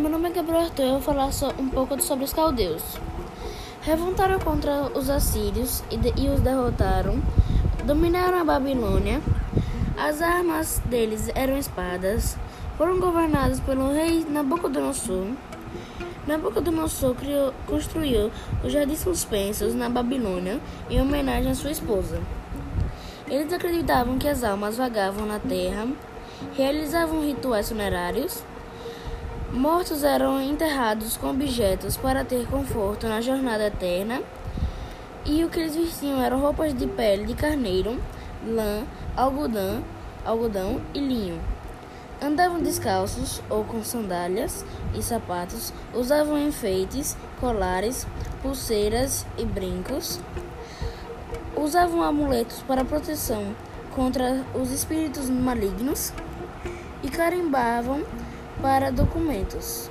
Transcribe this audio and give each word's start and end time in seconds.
meu 0.00 0.08
nome 0.08 0.30
é 0.30 0.32
Gabriel 0.32 0.62
Arthur 0.62 0.82
e 0.82 0.86
eu 0.86 0.92
vou 0.92 1.00
falar 1.00 1.28
um 1.58 1.68
pouco 1.68 2.00
sobre 2.00 2.24
os 2.24 2.32
caldeus. 2.32 2.82
Revoltaram 3.82 4.38
contra 4.38 4.90
os 4.96 5.10
assírios 5.10 5.82
e, 5.90 5.96
de, 5.96 6.14
e 6.16 6.28
os 6.28 6.40
derrotaram, 6.40 7.20
dominaram 7.84 8.38
a 8.38 8.44
Babilônia. 8.44 9.20
As 9.98 10.22
armas 10.22 10.80
deles 10.86 11.28
eram 11.34 11.58
espadas, 11.58 12.38
foram 12.78 12.98
governados 12.98 13.60
pelo 13.60 13.92
rei 13.92 14.24
Nabucodonosor. 14.26 15.26
Nabucodonosor 16.26 17.14
criou, 17.16 17.52
construiu 17.66 18.30
os 18.64 18.72
jardins 18.72 19.00
suspensos 19.00 19.74
na 19.74 19.90
Babilônia 19.90 20.60
em 20.88 21.00
homenagem 21.00 21.50
à 21.50 21.54
sua 21.54 21.72
esposa. 21.72 22.20
Eles 23.28 23.52
acreditavam 23.52 24.16
que 24.18 24.28
as 24.28 24.42
almas 24.44 24.78
vagavam 24.78 25.26
na 25.26 25.38
terra, 25.38 25.88
realizavam 26.56 27.22
rituais 27.22 27.68
funerários 27.68 28.42
Mortos 29.52 30.04
eram 30.04 30.40
enterrados 30.40 31.16
com 31.16 31.28
objetos 31.28 31.96
para 31.96 32.24
ter 32.24 32.46
conforto 32.46 33.08
na 33.08 33.20
jornada 33.20 33.66
eterna, 33.66 34.22
e 35.24 35.44
o 35.44 35.50
que 35.50 35.58
eles 35.58 35.74
vestiam 35.74 36.22
eram 36.22 36.38
roupas 36.38 36.72
de 36.72 36.86
pele 36.86 37.24
de 37.24 37.34
carneiro, 37.34 38.00
lã, 38.46 38.84
algodão, 39.16 39.82
algodão 40.24 40.80
e 40.94 41.00
linho. 41.00 41.40
Andavam 42.22 42.62
descalços 42.62 43.42
ou 43.50 43.64
com 43.64 43.82
sandálias 43.82 44.64
e 44.94 45.02
sapatos, 45.02 45.72
usavam 45.92 46.38
enfeites, 46.38 47.16
colares, 47.40 48.06
pulseiras 48.42 49.26
e 49.36 49.44
brincos. 49.44 50.20
Usavam 51.56 52.04
amuletos 52.04 52.62
para 52.68 52.84
proteção 52.84 53.52
contra 53.96 54.44
os 54.54 54.70
espíritos 54.70 55.28
malignos 55.28 56.12
e 57.02 57.08
carimbavam 57.08 58.04
para 58.60 58.90
documentos. 58.90 59.90